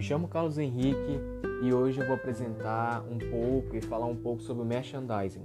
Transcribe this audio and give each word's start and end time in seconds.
chamo 0.00 0.26
Carlos 0.26 0.56
Henrique 0.56 1.20
e 1.62 1.72
hoje 1.72 2.00
eu 2.00 2.06
vou 2.06 2.16
apresentar 2.16 3.02
um 3.10 3.18
pouco 3.18 3.76
e 3.76 3.80
falar 3.82 4.06
um 4.06 4.16
pouco 4.16 4.40
sobre 4.40 4.62
o 4.62 4.66
merchandising. 4.66 5.42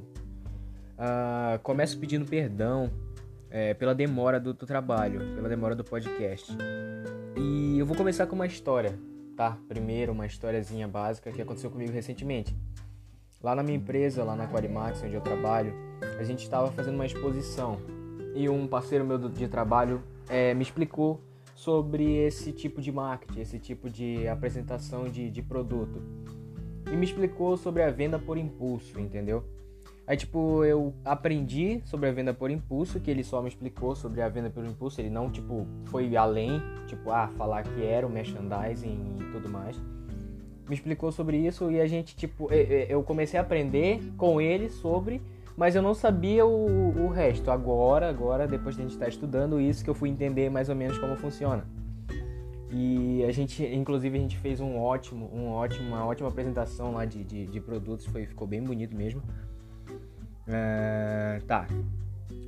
Uh, 0.98 1.60
começo 1.64 2.00
pedindo 2.00 2.26
perdão 2.26 2.90
é, 3.50 3.74
pela 3.74 3.94
demora 3.94 4.40
do, 4.40 4.54
do, 4.54 4.66
trabalho, 4.66 5.20
pela 5.36 5.50
demora 5.50 5.76
do 5.76 5.84
podcast. 5.84 6.56
E 7.36 7.78
eu 7.78 7.86
vou 7.86 7.96
começar 7.96 8.26
com 8.26 8.36
uma 8.36 8.48
história, 8.48 8.98
tá? 9.36 9.58
Primeiro, 9.68 10.14
uma 10.14 10.26
historiazinha 10.26 10.88
básica 10.88 11.32
que 11.32 11.42
aconteceu 11.42 11.70
comigo 11.70 11.92
recentemente. 11.92 12.56
Lá 13.44 13.54
na 13.54 13.62
minha 13.62 13.78
empresa, 13.78 14.24
lá 14.24 14.36
na 14.36 14.46
Aquarimax, 14.46 15.04
onde 15.04 15.14
eu 15.14 15.22
trabalho, 15.22 15.74
a 16.18 16.24
gente 16.24 16.44
estava 16.44 16.72
fazendo 16.72 16.96
uma 16.96 17.06
exposição 17.06 17.78
e 18.34 18.48
um 18.48 18.66
parceiro 18.68 19.06
meu 19.06 19.18
de 19.18 19.48
trabalho 19.48 20.02
é, 20.30 20.54
me 20.54 20.64
explicou 20.64 21.22
sobre 21.58 22.18
esse 22.18 22.52
tipo 22.52 22.80
de 22.80 22.92
marketing, 22.92 23.40
esse 23.40 23.58
tipo 23.58 23.90
de 23.90 24.28
apresentação 24.28 25.10
de, 25.10 25.28
de 25.32 25.42
produto. 25.42 26.00
E 26.86 26.96
me 26.96 27.04
explicou 27.04 27.58
sobre 27.58 27.82
a 27.82 27.90
venda 27.90 28.20
por 28.20 28.38
impulso, 28.38 29.00
entendeu? 29.00 29.44
Aí, 30.06 30.16
tipo, 30.16 30.64
eu 30.64 30.94
aprendi 31.04 31.82
sobre 31.84 32.08
a 32.10 32.12
venda 32.12 32.32
por 32.32 32.52
impulso, 32.52 33.00
que 33.00 33.10
ele 33.10 33.24
só 33.24 33.42
me 33.42 33.50
explicou 33.50 33.96
sobre 33.96 34.22
a 34.22 34.30
venda 34.30 34.52
por 34.52 34.64
impulso. 34.64 35.02
Ele 35.02 35.10
não, 35.10 35.32
tipo, 35.32 35.66
foi 35.86 36.16
além, 36.16 36.62
tipo, 36.86 37.10
ah, 37.10 37.28
falar 37.30 37.64
que 37.64 37.84
era 37.84 38.06
o 38.06 38.10
merchandising 38.10 39.18
e 39.20 39.32
tudo 39.32 39.50
mais. 39.50 39.76
Me 40.70 40.76
explicou 40.76 41.12
sobre 41.12 41.38
isso 41.38 41.72
e 41.72 41.82
a 41.82 41.88
gente, 41.88 42.16
tipo, 42.16 42.54
eu 42.54 43.02
comecei 43.02 43.40
a 43.40 43.42
aprender 43.42 44.00
com 44.16 44.40
ele 44.40 44.70
sobre 44.70 45.22
mas 45.58 45.76
eu 45.76 45.82
não 45.82 45.96
sabia 45.96 46.46
o, 46.46 47.06
o 47.06 47.10
resto. 47.10 47.50
Agora, 47.50 48.08
agora, 48.08 48.48
depois 48.48 48.76
de 48.76 48.82
a 48.82 48.86
gente 48.86 48.94
estar 48.94 49.10
estudando 49.10 49.60
isso, 49.60 49.84
que 49.84 49.90
eu 49.90 49.96
fui 49.96 50.08
entender 50.08 50.52
mais 50.52 50.70
ou 50.70 50.76
menos 50.76 51.00
como 51.00 51.18
funciona. 51.18 51.66
E 52.70 53.24
a 53.24 53.32
gente, 53.32 53.66
inclusive, 53.66 54.16
a 54.16 54.22
gente 54.22 54.38
fez 54.38 54.62
um 54.62 54.78
ótimo, 54.78 55.28
um 55.34 55.48
ótimo, 55.48 55.88
uma 55.88 56.06
ótima 56.06 56.30
apresentação 56.30 56.92
lá 56.94 57.06
de, 57.06 57.24
de, 57.24 57.48
de 57.48 57.60
produtos, 57.60 58.06
foi, 58.06 58.28
ficou 58.28 58.48
bem 58.48 58.62
bonito 58.62 58.96
mesmo. 58.96 59.22
Uh, 60.48 61.44
tá. 61.48 61.68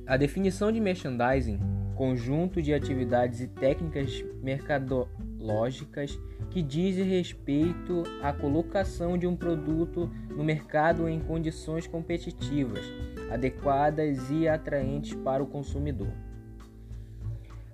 A 0.06 0.16
definição 0.16 0.70
de 0.70 0.78
merchandising, 0.78 1.58
conjunto 1.96 2.62
de 2.62 2.72
atividades 2.72 3.40
e 3.40 3.48
técnicas 3.48 4.24
mercadológicas 4.40 6.16
que 6.50 6.62
diz 6.62 6.96
respeito 6.96 8.02
à 8.22 8.32
colocação 8.32 9.16
de 9.16 9.26
um 9.26 9.36
produto 9.36 10.10
no 10.28 10.42
mercado 10.42 11.08
em 11.08 11.20
condições 11.20 11.86
competitivas, 11.86 12.84
adequadas 13.30 14.30
e 14.30 14.48
atraentes 14.48 15.14
para 15.14 15.42
o 15.42 15.46
consumidor. 15.46 16.12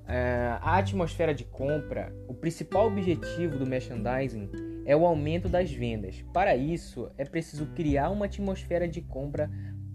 É, 0.07 0.57
a 0.61 0.79
atmosfera 0.79 1.35
de 1.35 1.45
compra, 1.45 2.15
o 2.29 2.35
principal 2.35 2.87
objetivo 2.87 3.59
do 3.59 3.67
merchandising 3.67 4.49
é 4.85 4.95
o 4.95 5.05
aumento 5.05 5.49
das 5.49 5.73
vendas. 5.73 6.25
Para 6.33 6.55
isso, 6.55 7.11
é 7.19 7.25
preciso 7.25 7.67
criar 7.75 8.11
uma 8.11 8.27
atmosfera 8.27 8.87
de 8.87 9.01
compra 9.01 9.51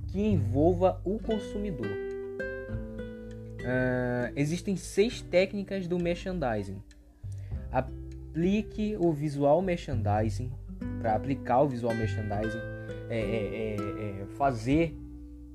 que 0.07 0.19
envolva 0.19 1.01
o 1.05 1.17
consumidor. 1.19 1.87
Uh, 3.61 4.33
existem 4.35 4.75
seis 4.75 5.21
técnicas 5.21 5.87
do 5.87 5.97
merchandising. 5.97 6.81
A 7.71 7.87
aplique 8.31 8.95
o 8.97 9.11
visual 9.11 9.61
merchandising, 9.61 10.49
para 11.01 11.15
aplicar 11.15 11.61
o 11.61 11.67
visual 11.67 11.93
merchandising, 11.93 12.59
é, 13.09 13.19
é, 13.19 13.75
é, 13.75 14.21
é, 14.21 14.25
fazer 14.37 14.97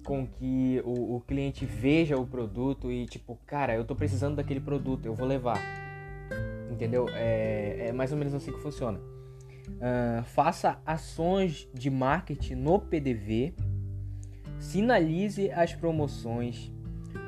com 0.05 0.27
que 0.27 0.80
o, 0.84 1.16
o, 1.16 1.20
cliente 1.22 1.64
veja 1.64 2.16
o 2.16 2.27
produto 2.27 2.92
e 2.92 3.06
tipo, 3.06 3.36
cara, 3.47 3.74
eu 3.74 3.84
tô 3.84 3.97
precisando 3.97 4.36
daquele 4.36 4.60
produto, 4.60 5.06
eu 5.06 5.14
vou 5.14 5.27
levar. 5.27 5.58
Entendeu? 6.70 7.06
É, 7.12 7.88
é 7.88 7.92
mais 7.92 8.12
ou 8.12 8.19
menos 8.19 8.34
assim 8.34 8.53
que 8.53 8.60
funciona. 8.60 8.98
Uh, 8.98 10.22
faça 10.25 10.78
ações 10.84 11.69
de 11.72 11.91
marketing 11.91 12.56
no 12.56 12.78
PDV, 12.78 13.54
sinalize 14.60 15.50
as 15.50 15.75
promoções, 15.75 16.70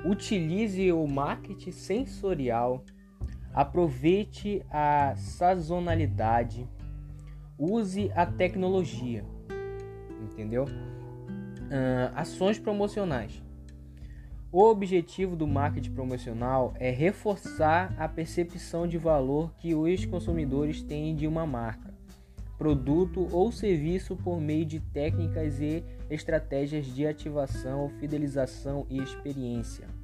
utilize 0.04 0.92
o 0.92 1.06
marketing 1.06 1.72
sensorial 1.72 2.84
Aproveite 3.58 4.64
a 4.70 5.16
sazonalidade, 5.16 6.64
use 7.58 8.08
a 8.14 8.24
tecnologia, 8.24 9.24
entendeu? 10.22 10.62
Uh, 10.62 12.14
ações 12.14 12.56
promocionais. 12.56 13.42
O 14.52 14.62
objetivo 14.62 15.34
do 15.34 15.44
marketing 15.44 15.90
promocional 15.90 16.72
é 16.76 16.92
reforçar 16.92 17.92
a 17.98 18.06
percepção 18.06 18.86
de 18.86 18.96
valor 18.96 19.52
que 19.56 19.74
os 19.74 20.04
consumidores 20.04 20.80
têm 20.80 21.16
de 21.16 21.26
uma 21.26 21.44
marca, 21.44 21.92
produto 22.56 23.26
ou 23.32 23.50
serviço 23.50 24.14
por 24.14 24.40
meio 24.40 24.64
de 24.64 24.78
técnicas 24.78 25.60
e 25.60 25.82
estratégias 26.08 26.86
de 26.86 27.04
ativação, 27.04 27.90
fidelização 27.98 28.86
e 28.88 29.02
experiência. 29.02 29.97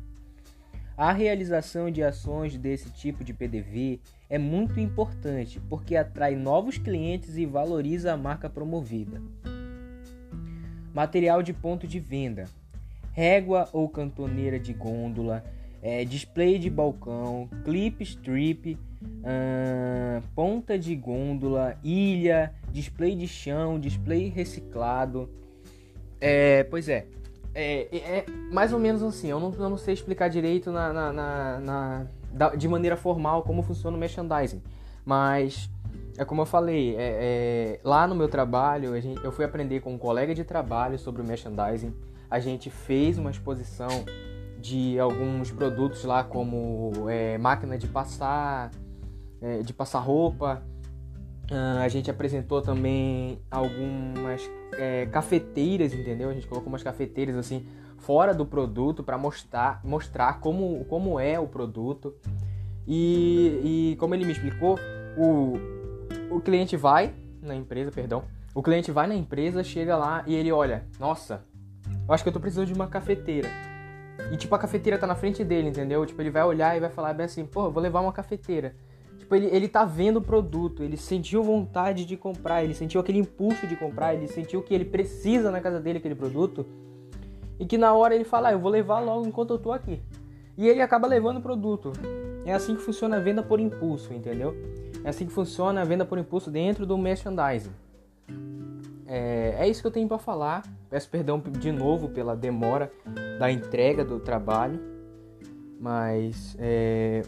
A 0.96 1.12
realização 1.12 1.90
de 1.90 2.04
ações 2.04 2.56
desse 2.56 2.88
tipo 2.88 3.24
de 3.24 3.32
PDV 3.32 3.98
é 4.30 4.38
muito 4.38 4.78
importante 4.78 5.60
porque 5.68 5.96
atrai 5.96 6.36
novos 6.36 6.78
clientes 6.78 7.36
e 7.36 7.44
valoriza 7.44 8.12
a 8.12 8.16
marca 8.16 8.48
promovida. 8.48 9.20
Material 10.94 11.42
de 11.42 11.52
ponto 11.52 11.88
de 11.88 11.98
venda: 11.98 12.44
régua 13.12 13.68
ou 13.72 13.88
cantoneira 13.88 14.56
de 14.56 14.72
gôndola, 14.72 15.44
é, 15.82 16.04
display 16.04 16.60
de 16.60 16.70
balcão, 16.70 17.48
clip 17.64 18.00
strip, 18.04 18.78
hum, 19.02 20.22
ponta 20.32 20.78
de 20.78 20.94
gôndola, 20.94 21.76
ilha, 21.82 22.54
display 22.70 23.16
de 23.16 23.26
chão, 23.26 23.80
display 23.80 24.28
reciclado. 24.28 25.28
É, 26.20 26.62
pois 26.62 26.88
é, 26.88 27.06
é, 27.54 27.96
é, 27.96 28.26
mais 28.50 28.72
ou 28.72 28.78
menos 28.78 29.02
assim, 29.02 29.28
eu 29.28 29.38
não, 29.38 29.52
eu 29.52 29.70
não 29.70 29.76
sei 29.76 29.94
explicar 29.94 30.28
direito 30.28 30.72
na, 30.72 30.92
na, 30.92 31.12
na, 31.12 31.60
na, 32.32 32.48
de 32.56 32.68
maneira 32.68 32.96
formal 32.96 33.42
como 33.42 33.62
funciona 33.62 33.96
o 33.96 34.00
merchandising, 34.00 34.62
mas 35.04 35.70
é 36.18 36.24
como 36.24 36.42
eu 36.42 36.46
falei, 36.46 36.96
é, 36.96 37.78
é, 37.78 37.80
lá 37.84 38.06
no 38.06 38.14
meu 38.14 38.28
trabalho 38.28 39.00
gente, 39.00 39.22
eu 39.24 39.30
fui 39.30 39.44
aprender 39.44 39.80
com 39.80 39.94
um 39.94 39.98
colega 39.98 40.34
de 40.34 40.42
trabalho 40.42 40.98
sobre 40.98 41.22
o 41.22 41.24
merchandising, 41.24 41.94
a 42.30 42.40
gente 42.40 42.70
fez 42.70 43.18
uma 43.18 43.30
exposição 43.30 44.04
de 44.60 44.98
alguns 44.98 45.50
produtos 45.52 46.04
lá 46.04 46.24
como 46.24 46.90
é, 47.08 47.38
máquina 47.38 47.76
de 47.76 47.86
passar, 47.86 48.70
é, 49.40 49.58
de 49.58 49.72
passar 49.72 50.00
roupa, 50.00 50.62
Uh, 51.50 51.82
a 51.82 51.88
gente 51.88 52.10
apresentou 52.10 52.62
também 52.62 53.38
algumas 53.50 54.48
é, 54.72 55.06
cafeteiras, 55.06 55.92
entendeu? 55.92 56.30
A 56.30 56.32
gente 56.32 56.46
colocou 56.46 56.68
umas 56.68 56.82
cafeteiras 56.82 57.36
assim 57.36 57.66
fora 57.98 58.34
do 58.34 58.44
produto 58.44 59.02
para 59.02 59.18
mostrar, 59.18 59.80
mostrar 59.84 60.40
como, 60.40 60.84
como 60.86 61.20
é 61.20 61.38
o 61.38 61.46
produto. 61.46 62.14
E, 62.86 63.92
e 63.92 63.96
como 63.96 64.14
ele 64.14 64.24
me 64.24 64.32
explicou, 64.32 64.78
o, 65.16 65.58
o 66.34 66.40
cliente 66.40 66.76
vai 66.76 67.14
na 67.42 67.54
empresa, 67.54 67.90
perdão, 67.90 68.24
o 68.54 68.62
cliente 68.62 68.90
vai 68.90 69.06
na 69.06 69.14
empresa, 69.14 69.62
chega 69.62 69.96
lá 69.96 70.22
e 70.26 70.34
ele 70.34 70.52
olha, 70.52 70.86
nossa, 70.98 71.44
eu 72.06 72.14
acho 72.14 72.22
que 72.22 72.28
eu 72.28 72.32
tô 72.32 72.40
precisando 72.40 72.66
de 72.66 72.74
uma 72.74 72.86
cafeteira. 72.86 73.48
E 74.30 74.36
tipo, 74.36 74.54
a 74.54 74.58
cafeteira 74.58 74.98
tá 74.98 75.06
na 75.06 75.14
frente 75.14 75.42
dele, 75.42 75.68
entendeu? 75.68 76.04
Tipo, 76.06 76.22
ele 76.22 76.30
vai 76.30 76.44
olhar 76.44 76.76
e 76.76 76.80
vai 76.80 76.90
falar 76.90 77.12
bem 77.14 77.26
assim, 77.26 77.44
pô, 77.44 77.70
vou 77.70 77.82
levar 77.82 78.00
uma 78.00 78.12
cafeteira. 78.12 78.74
Tipo, 79.34 79.36
ele, 79.36 79.46
ele 79.46 79.68
tá 79.68 79.84
vendo 79.84 80.18
o 80.18 80.22
produto, 80.22 80.82
ele 80.82 80.96
sentiu 80.96 81.42
vontade 81.42 82.04
de 82.04 82.16
comprar, 82.16 82.62
ele 82.62 82.74
sentiu 82.74 83.00
aquele 83.00 83.18
impulso 83.18 83.66
de 83.66 83.76
comprar, 83.76 84.14
ele 84.14 84.28
sentiu 84.28 84.62
que 84.62 84.72
ele 84.72 84.84
precisa 84.84 85.50
na 85.50 85.60
casa 85.60 85.80
dele 85.80 85.98
aquele 85.98 86.14
produto. 86.14 86.64
E 87.58 87.66
que 87.66 87.78
na 87.78 87.92
hora 87.92 88.14
ele 88.14 88.24
fala, 88.24 88.48
ah, 88.48 88.52
eu 88.52 88.58
vou 88.58 88.70
levar 88.70 89.00
logo 89.00 89.26
enquanto 89.26 89.54
eu 89.54 89.58
tô 89.58 89.72
aqui. 89.72 90.00
E 90.56 90.68
ele 90.68 90.80
acaba 90.80 91.06
levando 91.06 91.38
o 91.38 91.40
produto. 91.40 91.92
É 92.44 92.52
assim 92.52 92.76
que 92.76 92.82
funciona 92.82 93.16
a 93.16 93.20
venda 93.20 93.42
por 93.42 93.58
impulso, 93.58 94.12
entendeu? 94.12 94.54
É 95.02 95.08
assim 95.08 95.26
que 95.26 95.32
funciona 95.32 95.80
a 95.80 95.84
venda 95.84 96.04
por 96.04 96.18
impulso 96.18 96.50
dentro 96.50 96.86
do 96.86 96.96
merchandising. 96.96 97.72
É, 99.06 99.56
é 99.58 99.68
isso 99.68 99.80
que 99.80 99.86
eu 99.86 99.92
tenho 99.92 100.08
para 100.08 100.18
falar. 100.18 100.62
Peço 100.90 101.08
perdão 101.08 101.40
de 101.40 101.72
novo 101.72 102.08
pela 102.08 102.36
demora 102.36 102.92
da 103.38 103.50
entrega 103.50 104.04
do 104.04 104.20
trabalho. 104.20 104.80
Mas 105.80 106.56
é, 106.58 107.22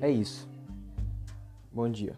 é 0.00 0.10
isso. 0.10 0.48
Bom 1.78 1.88
dia. 1.92 2.12